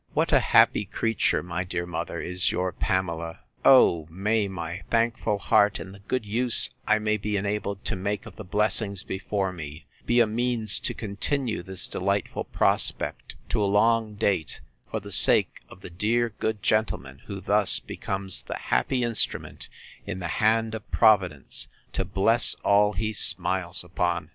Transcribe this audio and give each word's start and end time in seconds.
What 0.15 0.31
a 0.31 0.39
happy 0.39 0.85
creature, 0.85 1.43
my 1.43 1.63
dear 1.63 1.85
mother, 1.85 2.19
is 2.19 2.51
your 2.51 2.71
Pamela!—O 2.71 4.07
may 4.09 4.47
my 4.47 4.81
thankful 4.89 5.37
heart, 5.37 5.77
and 5.77 5.93
the 5.93 5.99
good 5.99 6.25
use 6.25 6.71
I 6.87 6.97
may 6.97 7.17
be 7.17 7.37
enabled 7.37 7.85
to 7.85 7.95
make 7.95 8.25
of 8.25 8.35
the 8.35 8.43
blessings 8.43 9.03
before 9.03 9.53
me, 9.53 9.85
be 10.07 10.19
a 10.19 10.25
means 10.25 10.79
to 10.79 10.95
continue 10.95 11.61
this 11.61 11.85
delightful 11.85 12.45
prospect 12.45 13.35
to 13.49 13.61
a 13.61 13.69
long 13.69 14.15
date, 14.15 14.59
for 14.89 14.99
the 14.99 15.11
sake 15.11 15.59
of 15.69 15.81
the 15.81 15.91
dear 15.91 16.29
good 16.39 16.63
gentleman, 16.63 17.19
who 17.27 17.39
thus 17.39 17.79
becomes 17.79 18.41
the 18.41 18.57
happy 18.57 19.03
instrument, 19.03 19.69
in 20.07 20.17
the 20.17 20.27
hand 20.41 20.73
of 20.73 20.89
Providence, 20.89 21.67
to 21.93 22.03
bless 22.05 22.55
all 22.65 22.93
he 22.93 23.13
smiles 23.13 23.83
upon! 23.83 24.29